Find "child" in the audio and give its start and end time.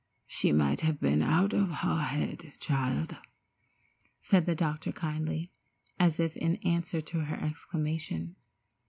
2.59-3.17